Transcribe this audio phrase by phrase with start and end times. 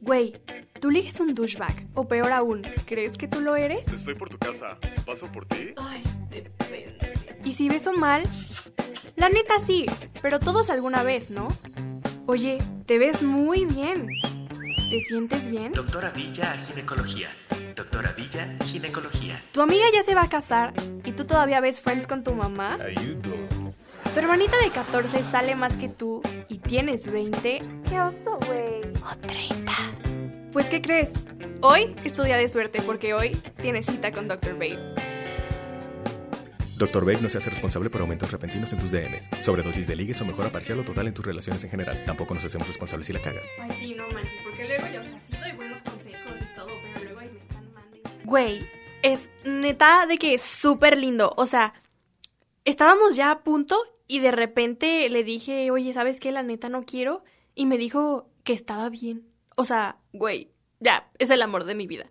[0.00, 0.40] Güey,
[0.80, 1.86] tú ligues un douchebag.
[1.94, 3.86] O peor aún, ¿crees que tú lo eres?
[3.92, 4.78] Estoy por tu casa.
[5.04, 5.74] ¿Paso por ti?
[5.76, 7.12] Ay, depende.
[7.44, 8.22] ¿Y si beso mal?
[9.16, 9.86] La neta sí,
[10.22, 11.48] pero todos alguna vez, ¿no?
[12.26, 14.08] Oye, te ves muy bien.
[14.90, 15.72] ¿Te sientes bien?
[15.72, 17.28] Doctora Villa, ginecología.
[17.76, 19.40] Doctora Villa, ginecología.
[19.52, 20.72] Tu amiga ya se va a casar
[21.04, 22.78] y tú todavía ves Friends con tu mamá.
[22.82, 23.49] Ayudo.
[24.12, 27.62] Tu hermanita de 14 sale más que tú y tienes 20.
[27.88, 28.82] ¡Qué oso, güey!
[29.04, 29.72] O 30.
[30.52, 31.10] Pues, ¿qué crees?
[31.62, 33.30] Hoy es tu día de suerte porque hoy
[33.62, 34.54] tienes cita con Dr.
[34.54, 34.96] Babe.
[36.76, 37.04] Dr.
[37.04, 40.24] Babe no se hace responsable por aumentos repentinos en tus DMs, sobredosis de ligues o
[40.24, 42.02] mejora parcial o total en tus relaciones en general.
[42.04, 43.46] Tampoco nos hacemos responsables si la cagas.
[43.60, 46.70] Ay, sí, no manches, porque luego yo, o sea, sí doy buenos consejos y todo,
[46.94, 48.10] pero luego ahí me están mandando.
[48.24, 48.68] Güey,
[49.02, 51.32] es neta de que es súper lindo.
[51.36, 51.74] O sea,
[52.64, 53.76] estábamos ya a punto
[54.10, 56.32] y de repente le dije, oye, ¿sabes qué?
[56.32, 57.22] La neta no quiero.
[57.54, 59.28] Y me dijo que estaba bien.
[59.54, 62.10] O sea, güey, ya, es el amor de mi vida.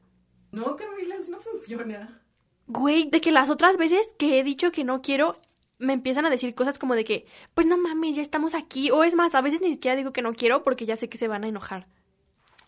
[0.53, 2.23] No, Camila, eso no funciona.
[2.67, 5.41] Güey, de que las otras veces que he dicho que no quiero,
[5.77, 8.91] me empiezan a decir cosas como de que, pues no mames, ya estamos aquí.
[8.91, 11.17] O es más, a veces ni siquiera digo que no quiero porque ya sé que
[11.17, 11.89] se van a enojar.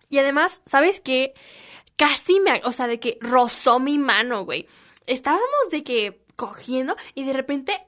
[0.10, 1.36] Y además, ¿sabes qué?
[1.96, 4.68] Casi me, o sea, de que rozó mi mano, güey.
[5.08, 7.88] Estábamos de que cogiendo y de repente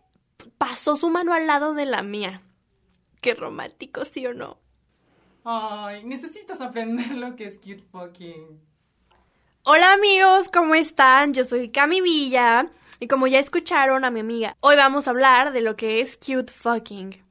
[0.58, 2.42] pasó su mano al lado de la mía.
[3.22, 4.58] Qué romántico, ¿sí o no?
[5.46, 8.62] Ay, necesitas aprender lo que es cute fucking.
[9.64, 11.34] Hola amigos, ¿cómo están?
[11.34, 12.68] Yo soy Cami Villa
[13.00, 16.18] y como ya escucharon a mi amiga, hoy vamos a hablar de lo que es
[16.18, 17.24] cute fucking.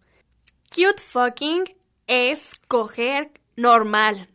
[0.75, 1.65] Cute fucking
[2.07, 4.29] es coger normal,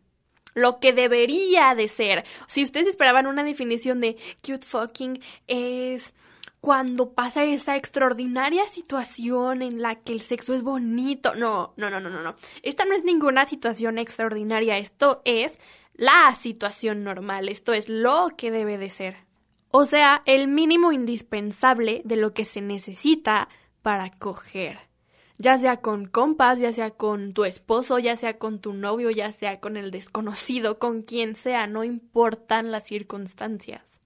[0.54, 2.26] lo que debería de ser.
[2.48, 6.14] Si ustedes esperaban una definición de cute fucking es
[6.68, 11.34] cuando pasa esa extraordinaria situación en la que el sexo es bonito.
[11.34, 12.36] No, no, no, no, no, no.
[12.62, 15.60] Esta no es ninguna situación extraordinaria, esto es
[15.94, 19.16] la situación normal, esto es lo que debe de ser.
[19.72, 23.48] O sea, el mínimo indispensable de lo que se necesita
[23.82, 24.78] para coger.
[25.38, 29.32] Ya sea con compas, ya sea con tu esposo, ya sea con tu novio, ya
[29.32, 33.97] sea con el desconocido, con quien sea, no importan las circunstancias.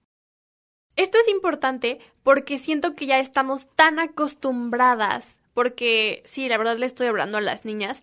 [0.96, 6.86] Esto es importante porque siento que ya estamos tan acostumbradas, porque sí, la verdad le
[6.86, 8.02] estoy hablando a las niñas,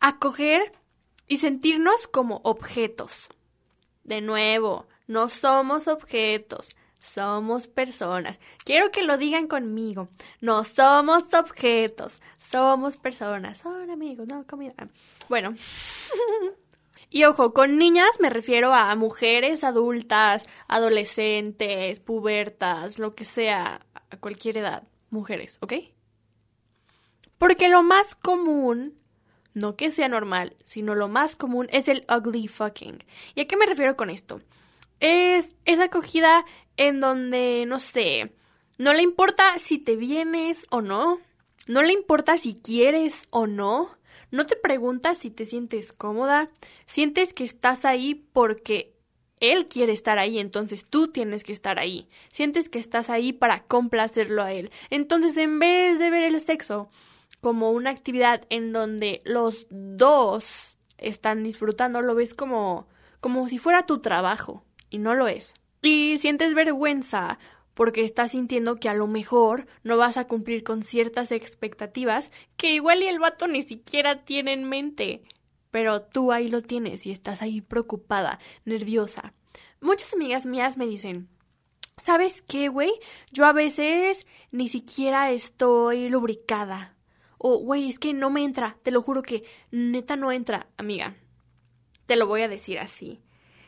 [0.00, 0.72] a coger
[1.28, 3.28] y sentirnos como objetos.
[4.04, 8.40] De nuevo, no somos objetos, somos personas.
[8.64, 10.08] Quiero que lo digan conmigo.
[10.40, 13.58] No somos objetos, somos personas.
[13.58, 14.74] Son amigos, no comida.
[15.28, 15.54] Bueno.
[17.12, 24.16] y ojo, con niñas me refiero a mujeres adultas, adolescentes, pubertas, lo que sea, a
[24.16, 24.84] cualquier edad.
[25.10, 25.74] Mujeres, ¿ok?
[27.36, 28.98] Porque lo más común
[29.52, 33.04] no que sea normal, sino lo más común es el ugly fucking.
[33.34, 34.40] ¿Y a qué me refiero con esto?
[35.00, 36.46] Es esa acogida
[36.78, 38.32] en donde, no sé,
[38.78, 41.20] no le importa si te vienes o no,
[41.66, 43.98] no le importa si quieres o no,
[44.32, 46.50] no te preguntas si te sientes cómoda,
[46.86, 48.96] sientes que estás ahí porque
[49.38, 53.62] él quiere estar ahí, entonces tú tienes que estar ahí, sientes que estás ahí para
[53.64, 56.90] complacerlo a él, entonces en vez de ver el sexo
[57.40, 62.88] como una actividad en donde los dos están disfrutando, lo ves como,
[63.20, 65.54] como si fuera tu trabajo, y no lo es.
[65.80, 67.38] Y sientes vergüenza
[67.82, 72.74] porque estás sintiendo que a lo mejor no vas a cumplir con ciertas expectativas que
[72.74, 75.24] igual y el vato ni siquiera tiene en mente.
[75.72, 79.34] Pero tú ahí lo tienes y estás ahí preocupada, nerviosa.
[79.80, 81.28] Muchas amigas mías me dicen,
[82.00, 82.92] ¿sabes qué, güey?
[83.32, 86.94] Yo a veces ni siquiera estoy lubricada.
[87.36, 91.16] O, güey, es que no me entra, te lo juro que neta no entra, amiga.
[92.06, 93.20] Te lo voy a decir así.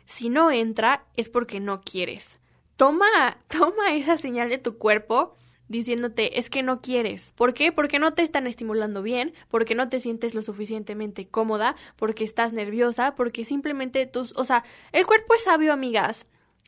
[0.07, 2.39] Si no entra es porque no quieres.
[2.77, 5.37] Toma, toma esa señal de tu cuerpo
[5.69, 7.33] diciéndote es que no quieres.
[7.37, 7.73] ¿Por qué?
[7.73, 12.53] Porque no te están estimulando bien, porque no te sientes lo suficientemente cómoda, porque estás
[12.53, 16.27] nerviosa, porque simplemente tus, o sea, el cuerpo es sabio, amigas.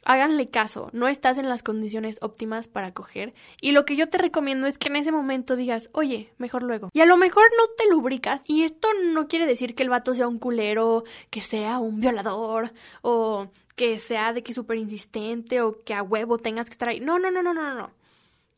[0.08, 4.18] Háganle caso, no estás en las condiciones óptimas para coger y lo que yo te
[4.18, 6.90] recomiendo es que en ese momento digas, oye, mejor luego.
[6.92, 10.14] Y a lo mejor no te lubricas y esto no quiere decir que el vato
[10.14, 15.78] sea un culero, que sea un violador o que sea de que súper insistente o
[15.78, 16.98] que a huevo tengas que estar ahí.
[16.98, 17.92] No, no, no, no, no, no.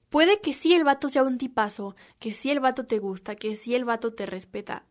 [0.09, 3.57] Puede que sí el vato sea un tipazo, que sí el vato te gusta, que
[3.57, 4.87] sí el vato te respeta,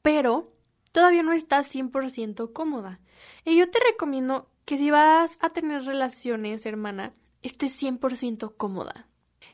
[0.00, 0.54] pero
[0.92, 3.00] todavía no estás 100% cómoda.
[3.44, 7.12] Y yo te recomiendo que si vas a tener relaciones, hermana,
[7.42, 9.06] estés 100% cómoda.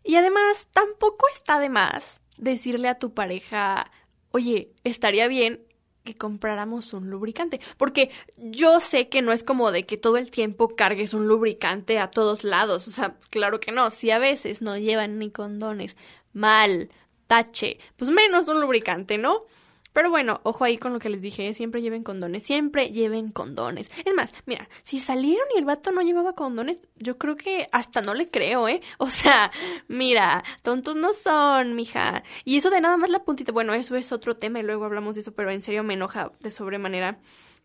[0.04, 3.90] Y además, tampoco está de más decirle a tu pareja,
[4.30, 5.66] oye, estaría bien
[6.04, 7.60] que compráramos un lubricante.
[7.78, 11.98] Porque yo sé que no es como de que todo el tiempo cargues un lubricante
[11.98, 12.86] a todos lados.
[12.86, 13.90] O sea, claro que no.
[13.90, 15.96] Si a veces no llevan ni condones,
[16.32, 16.90] mal,
[17.26, 19.44] tache, pues menos un lubricante, ¿no?
[19.94, 23.92] Pero bueno, ojo ahí con lo que les dije, siempre lleven condones, siempre lleven condones.
[24.04, 28.02] Es más, mira, si salieron y el vato no llevaba condones, yo creo que hasta
[28.02, 28.82] no le creo, ¿eh?
[28.98, 29.52] O sea,
[29.86, 32.24] mira, tontos no son, mija.
[32.44, 35.14] Y eso de nada más la puntita, bueno, eso es otro tema y luego hablamos
[35.14, 37.20] de eso, pero en serio me enoja de sobremanera.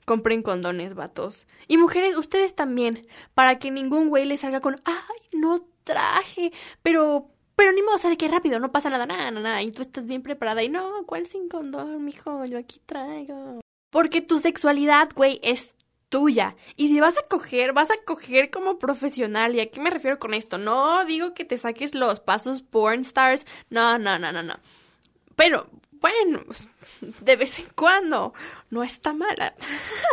[0.05, 1.47] Compren condones, vatos.
[1.67, 6.51] Y mujeres, ustedes también, para que ningún güey les salga con, ay, no traje,
[6.83, 9.61] pero pero ni modo, o sea, de que rápido, no pasa nada, nada, nada.
[9.61, 10.63] Y tú estás bien preparada.
[10.63, 12.45] Y no, ¿cuál sin condón, mijo?
[12.45, 13.59] Yo aquí traigo.
[13.89, 15.75] Porque tu sexualidad, güey, es
[16.07, 16.55] tuya.
[16.77, 19.55] Y si vas a coger, vas a coger como profesional.
[19.55, 20.57] ¿Y a qué me refiero con esto?
[20.57, 23.45] No digo que te saques los pasos porn stars.
[23.69, 24.55] No, no, no, no, no.
[25.35, 25.69] Pero,
[26.01, 26.41] bueno,
[27.21, 28.33] de vez en cuando.
[28.69, 29.55] No está mala.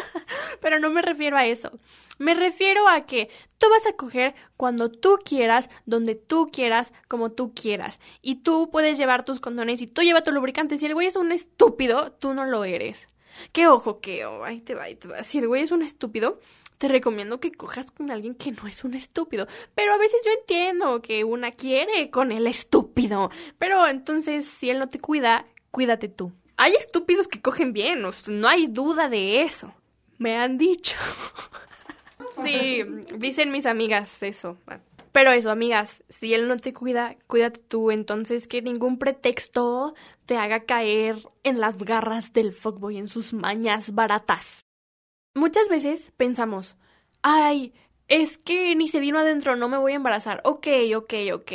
[0.61, 1.79] Pero no me refiero a eso.
[2.19, 3.29] Me refiero a que
[3.59, 8.01] tú vas a coger cuando tú quieras, donde tú quieras, como tú quieras.
[8.23, 10.79] Y tú puedes llevar tus condones y tú llevas tu lubricante.
[10.79, 13.07] Si el güey es un estúpido, tú no lo eres.
[13.53, 14.45] Qué ojo, qué ojo.
[14.45, 15.23] Ahí te va, ahí te va.
[15.23, 16.41] Si el güey es un estúpido,
[16.79, 19.47] te recomiendo que cojas con alguien que no es un estúpido.
[19.75, 23.31] Pero a veces yo entiendo que una quiere con el estúpido.
[23.59, 26.33] Pero entonces, si él no te cuida, cuídate tú.
[26.57, 29.75] Hay estúpidos que cogen bien, no hay duda de eso.
[30.17, 30.97] Me han dicho.
[32.45, 32.83] Sí,
[33.17, 34.59] dicen mis amigas eso.
[35.13, 37.91] Pero eso, amigas, si él no te cuida, cuídate tú.
[37.91, 39.95] Entonces, que ningún pretexto
[40.27, 44.67] te haga caer en las garras del fuckboy, en sus mañas baratas.
[45.35, 46.77] Muchas veces pensamos,
[47.23, 47.73] ay,
[48.09, 50.43] es que ni se vino adentro, no me voy a embarazar.
[50.45, 51.53] Ok, ok, ok.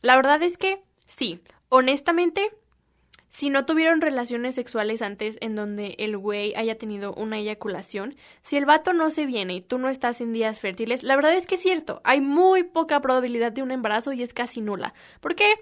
[0.00, 2.50] La verdad es que sí, honestamente,
[3.38, 8.56] si no tuvieron relaciones sexuales antes en donde el güey haya tenido una eyaculación, si
[8.56, 11.46] el vato no se viene y tú no estás en días fértiles, la verdad es
[11.46, 14.92] que es cierto, hay muy poca probabilidad de un embarazo y es casi nula.
[15.20, 15.54] ¿Por qué?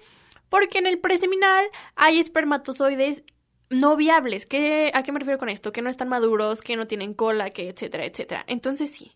[0.49, 3.25] Porque en el preseminal hay espermatozoides
[3.69, 4.47] no viables.
[4.47, 5.71] ¿Qué, ¿A qué me refiero con esto?
[5.71, 8.45] Que no están maduros, que no tienen cola, que etcétera, etcétera.
[8.47, 9.13] Entonces sí.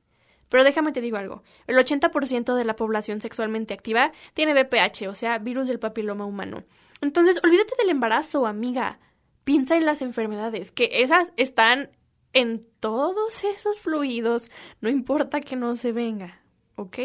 [0.51, 1.45] Pero déjame te digo algo.
[1.67, 6.65] El 80% de la población sexualmente activa tiene VPH, o sea, virus del papiloma humano.
[7.01, 8.99] Entonces, olvídate del embarazo, amiga.
[9.45, 11.91] Piensa en las enfermedades, que esas están
[12.33, 14.51] en todos esos fluidos,
[14.81, 16.41] no importa que no se venga,
[16.77, 16.99] ¿ok?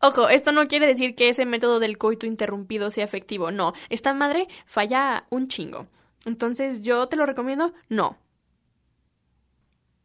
[0.00, 3.72] Ojo, esto no quiere decir que ese método del coito interrumpido sea efectivo, no.
[3.88, 5.86] Esta madre falla un chingo.
[6.24, 7.72] Entonces, ¿yo te lo recomiendo?
[7.88, 8.18] No.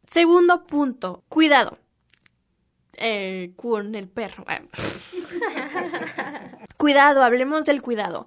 [0.06, 1.78] Segundo punto, cuidado.
[2.94, 4.44] Eh, con el perro.
[6.76, 8.26] cuidado, hablemos del cuidado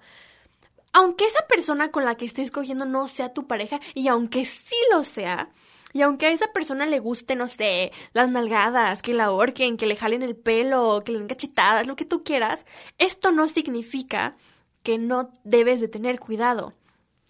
[0.96, 4.78] aunque esa persona con la que estés cogiendo no sea tu pareja, y aunque sí
[4.94, 5.50] lo sea,
[5.92, 9.88] y aunque a esa persona le guste, no sé, las nalgadas, que la ahorquen, que
[9.88, 12.66] le jalen el pelo, que le den cachetadas, lo que tú quieras,
[12.98, 14.38] esto no significa
[14.84, 16.74] que no debes de tener cuidado.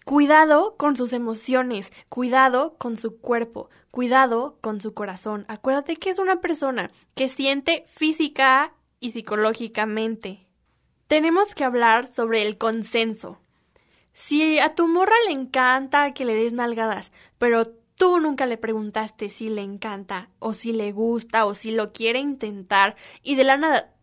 [0.04, 5.44] Cuidado con sus emociones, cuidado con su cuerpo, cuidado con su corazón.
[5.48, 10.46] Acuérdate que es una persona que siente física y psicológicamente.
[11.08, 13.40] Tenemos que hablar sobre el consenso.
[14.16, 19.28] Si a tu morra le encanta que le des nalgadas, pero tú nunca le preguntaste
[19.28, 23.58] si le encanta o si le gusta o si lo quiere intentar y de la
[23.58, 23.94] nada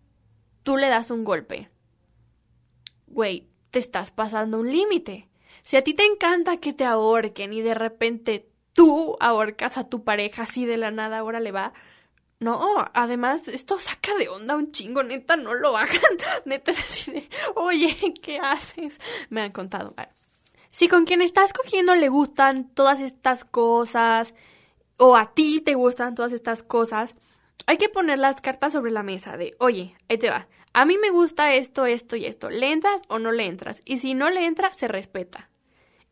[0.61, 1.71] tú le das un golpe.
[3.07, 5.29] Güey, te estás pasando un límite.
[5.63, 10.03] Si a ti te encanta que te ahorquen y de repente tú ahorcas a tu
[10.03, 11.73] pareja así de la nada, ahora le va,
[12.43, 15.99] no, además, esto saca de onda un chingo, neta, no lo hagan.
[16.45, 18.99] Neta es así de, oye, ¿qué haces?
[19.29, 19.95] Me han contado.
[20.71, 24.33] Si con quien estás cogiendo le gustan todas estas cosas,
[24.97, 27.15] o a ti te gustan todas estas cosas,
[27.65, 30.47] hay que poner las cartas sobre la mesa de, oye, ahí te va.
[30.73, 32.49] A mí me gusta esto, esto y esto.
[32.49, 33.81] ¿Le entras o no le entras?
[33.85, 35.49] Y si no le entra, se respeta.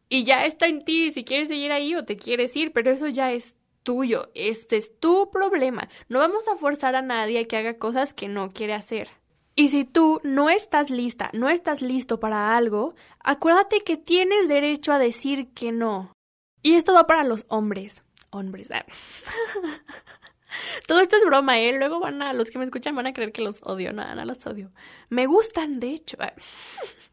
[0.07, 3.07] Y ya está en ti si quieres seguir ahí o te quieres ir, pero eso
[3.07, 5.89] ya es tuyo, este es tu problema.
[6.09, 9.09] No vamos a forzar a nadie a que haga cosas que no quiere hacer.
[9.55, 14.93] Y si tú no estás lista, no estás listo para algo, acuérdate que tienes derecho
[14.93, 16.13] a decir que no.
[16.63, 18.03] Y esto va para los hombres.
[18.29, 18.69] Hombres.
[18.71, 18.85] Ah.
[20.88, 21.77] Todo esto es broma, ¿eh?
[21.77, 23.93] Luego van a, los que me escuchan van a creer que los odio.
[23.93, 24.71] Nada, no los odio.
[25.09, 26.17] Me gustan, de hecho.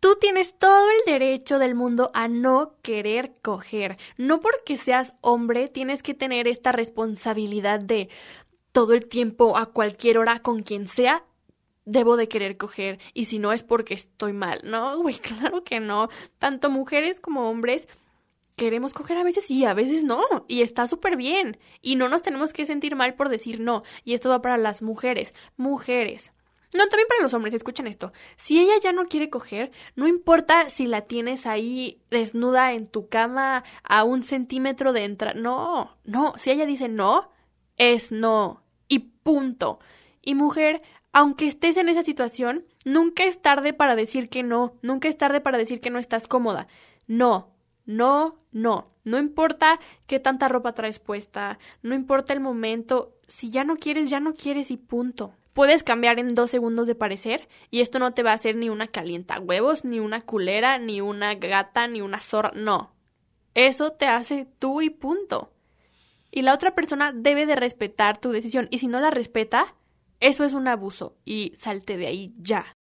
[0.00, 3.98] Tú tienes todo el derecho del mundo a no querer coger.
[4.16, 8.08] No porque seas hombre tienes que tener esta responsabilidad de
[8.72, 11.24] todo el tiempo, a cualquier hora, con quien sea,
[11.84, 12.98] debo de querer coger.
[13.12, 14.60] Y si no es porque estoy mal.
[14.64, 16.08] No, güey, claro que no.
[16.38, 17.86] Tanto mujeres como hombres
[18.56, 21.58] queremos coger a veces y a veces no, y está súper bien.
[21.80, 23.82] Y no nos tenemos que sentir mal por decir no.
[24.04, 25.34] Y esto va para las mujeres.
[25.56, 26.32] Mujeres.
[26.72, 28.12] No, también para los hombres, escuchen esto.
[28.36, 33.08] Si ella ya no quiere coger, no importa si la tienes ahí desnuda en tu
[33.08, 35.36] cama a un centímetro de entrar.
[35.36, 36.34] No, no.
[36.36, 37.32] Si ella dice no,
[37.76, 38.62] es no.
[38.86, 39.80] Y punto.
[40.22, 44.74] Y mujer, aunque estés en esa situación, nunca es tarde para decir que no.
[44.82, 46.68] Nunca es tarde para decir que no estás cómoda.
[47.08, 47.50] No,
[47.84, 48.90] no, no.
[49.02, 51.58] No importa qué tanta ropa traes puesta.
[51.82, 53.16] No importa el momento.
[53.26, 55.34] Si ya no quieres, ya no quieres y punto.
[55.52, 58.68] Puedes cambiar en dos segundos de parecer y esto no te va a hacer ni
[58.68, 62.52] una calienta huevos, ni una culera, ni una gata, ni una zorra.
[62.54, 62.94] No.
[63.54, 65.52] Eso te hace tú y punto.
[66.30, 68.68] Y la otra persona debe de respetar tu decisión.
[68.70, 69.74] Y si no la respeta,
[70.20, 71.16] eso es un abuso.
[71.24, 72.76] Y salte de ahí ya.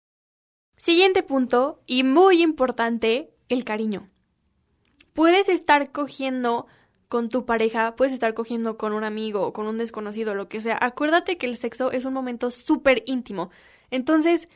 [0.77, 4.09] Siguiente punto, y muy importante, el cariño.
[5.13, 6.67] Puedes estar cogiendo
[7.15, 10.77] con tu pareja, puedes estar cogiendo con un amigo, con un desconocido, lo que sea.
[10.81, 13.51] Acuérdate que el sexo es un momento súper íntimo.
[13.89, 14.49] Entonces,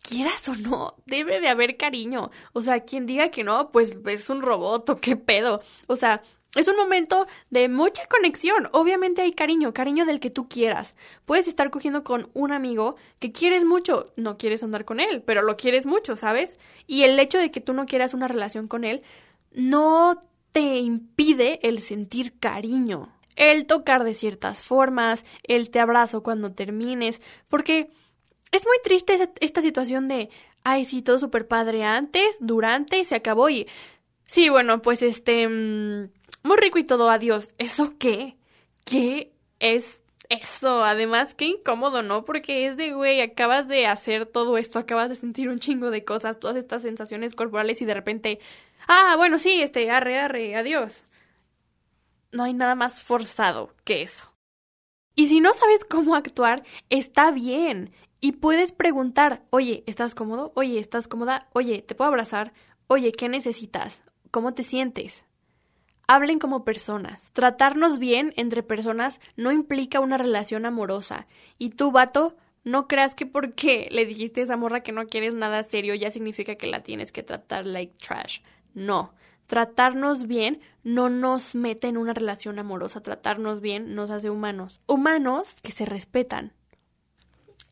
[0.00, 2.30] quieras o no, debe de haber cariño.
[2.54, 5.60] O sea, quien diga que no, pues es un robot o qué pedo.
[5.86, 6.22] O sea,
[6.54, 8.70] es un momento de mucha conexión.
[8.72, 10.94] Obviamente hay cariño, cariño del que tú quieras.
[11.26, 15.42] Puedes estar cogiendo con un amigo que quieres mucho, no quieres andar con él, pero
[15.42, 16.58] lo quieres mucho, ¿sabes?
[16.86, 19.02] Y el hecho de que tú no quieras una relación con él
[19.52, 26.52] no te impide el sentir cariño, el tocar de ciertas formas, el te abrazo cuando
[26.52, 27.90] termines, porque
[28.52, 30.30] es muy triste esta situación de,
[30.62, 33.66] ay, sí, todo súper padre antes, durante, y se acabó y,
[34.26, 36.12] sí, bueno, pues este, mm,
[36.44, 37.52] muy rico y todo, adiós.
[37.58, 38.36] ¿Eso qué?
[38.84, 40.84] ¿Qué es eso?
[40.84, 42.24] Además, qué incómodo, ¿no?
[42.24, 46.04] Porque es de, güey, acabas de hacer todo esto, acabas de sentir un chingo de
[46.04, 48.38] cosas, todas estas sensaciones corporales y de repente
[48.86, 51.02] Ah, bueno, sí, este, arre, arre, adiós.
[52.32, 54.32] No hay nada más forzado que eso.
[55.14, 57.92] Y si no sabes cómo actuar, está bien.
[58.20, 60.52] Y puedes preguntar, oye, ¿estás cómodo?
[60.56, 61.48] Oye, ¿estás cómoda?
[61.52, 62.52] Oye, ¿te puedo abrazar?
[62.86, 64.02] Oye, ¿qué necesitas?
[64.30, 65.24] ¿Cómo te sientes?
[66.06, 67.30] Hablen como personas.
[67.32, 71.26] Tratarnos bien entre personas no implica una relación amorosa.
[71.58, 75.34] Y tú, vato, no creas que porque le dijiste a esa morra que no quieres
[75.34, 78.40] nada serio ya significa que la tienes que tratar like trash.
[78.74, 79.14] No.
[79.46, 83.02] Tratarnos bien no nos mete en una relación amorosa.
[83.02, 84.80] Tratarnos bien nos hace humanos.
[84.86, 86.52] Humanos que se respetan.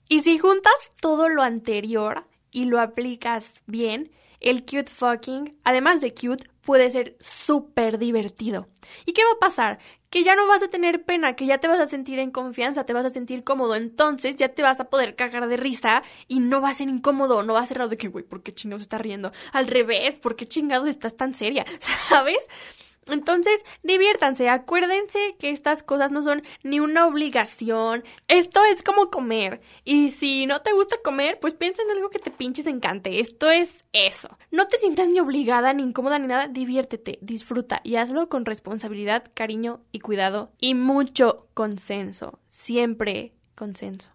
[0.09, 4.11] Y si juntas todo lo anterior y lo aplicas bien,
[4.43, 8.69] el cute fucking, además de cute, puede ser súper divertido.
[9.05, 9.79] ¿Y qué va a pasar?
[10.11, 12.85] Que ya no vas a tener pena, que ya te vas a sentir en confianza,
[12.85, 16.41] te vas a sentir cómodo, entonces ya te vas a poder cagar de risa y
[16.41, 18.53] no va a ser incómodo, no va a ser raro de que, güey, ¿por qué
[18.53, 19.33] chingados está riendo?
[19.53, 21.65] Al revés, ¿por qué chingados estás tan seria?
[22.09, 22.49] ¿Sabes?
[23.09, 28.05] Entonces, diviértanse, acuérdense que estas cosas no son ni una obligación.
[28.29, 29.61] Esto es como comer.
[29.85, 33.21] Y si no te gusta comer, pues piensa en algo que te pinches encante.
[33.21, 34.39] Esto es eso.
[34.51, 36.47] No te sientas ni obligada, ni incómoda, ni nada.
[36.47, 40.53] Diviértete, disfruta y hazlo con responsabilidad, cariño y cuidado.
[40.61, 42.39] Y mucho consenso.
[42.49, 44.12] Siempre consenso.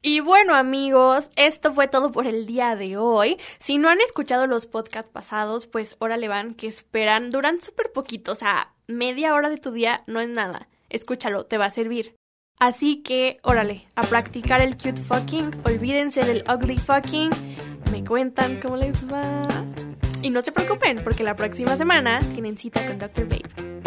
[0.00, 3.36] Y bueno amigos, esto fue todo por el día de hoy.
[3.58, 8.32] Si no han escuchado los podcasts pasados, pues órale van, que esperan, duran súper poquito,
[8.32, 10.68] o sea, media hora de tu día no es nada.
[10.88, 12.14] Escúchalo, te va a servir.
[12.60, 17.30] Así que, órale, a practicar el cute fucking, olvídense del ugly fucking,
[17.90, 19.42] me cuentan cómo les va.
[20.22, 23.28] Y no se preocupen, porque la próxima semana tienen cita con Dr.
[23.28, 23.77] Babe.